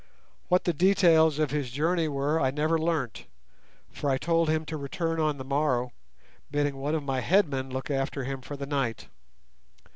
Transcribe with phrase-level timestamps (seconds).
[0.47, 3.27] What the details of his journey were I never learnt,
[3.91, 5.91] for I told him to return on the morrow,
[6.49, 9.09] bidding one of my headmen look after him for the night.